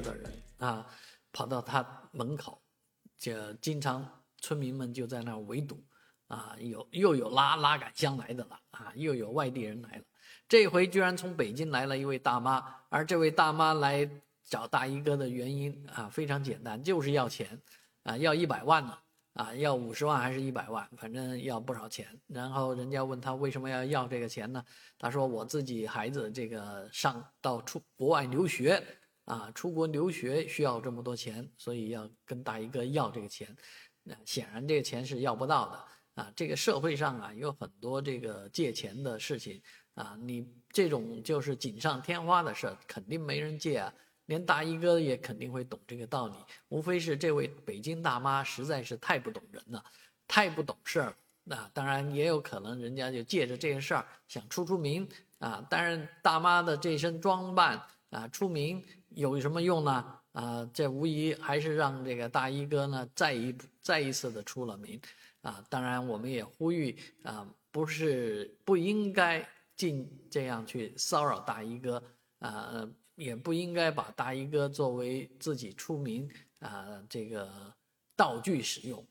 [0.00, 0.86] 的人啊
[1.32, 2.60] 跑到他门口，
[3.16, 4.08] 就经常
[4.38, 5.84] 村民们就在那围堵，
[6.26, 10.04] 啊，有又有拉拉杆箱来的了，啊，又有外地人来了，
[10.48, 14.08] 这回居然从北京来了一位大妈，而这位大妈来
[14.44, 17.60] 找大衣哥的原因啊非常简单，就是要钱，
[18.02, 18.98] 啊，要一百万呢。
[19.34, 22.08] 啊，要五十万还是一百万，反正要不少钱。
[22.26, 24.64] 然后人家问他为什么要要这个钱呢？
[24.98, 28.82] 他说我自己孩子这个上到出国外留学，
[29.28, 33.54] 啊，出国留学需要这么多钱，所以要跟大衣哥要这个钱。
[34.02, 36.32] 那显然这个钱是要不到的啊。
[36.34, 39.60] 这个社会上啊有很多这个借钱的事情
[39.92, 43.92] 啊，你这种就是锦上添花的事儿，肯定没人借啊。
[44.26, 46.34] 连大衣哥也肯定会懂这个道理，
[46.68, 49.84] 无非是这位北京大妈实在是太不懂人了，
[50.26, 51.14] 太不懂事儿。
[51.44, 55.06] 那当然也有可能人家就借着这个事儿想出出名
[55.38, 55.66] 啊。
[55.68, 60.20] 当然大妈的这身装扮啊，出名有什么用呢？
[60.32, 65.00] 啊，这无疑还是让这个大衣哥呢再一再一次的出了名
[65.42, 65.64] 啊。
[65.68, 72.02] 当然我们也呼吁啊，不是不应该进这样去骚扰大衣哥
[72.38, 72.88] 啊。
[73.18, 77.50] 也不应该把大衣哥作为自己出名啊这个
[78.14, 79.04] 道具使用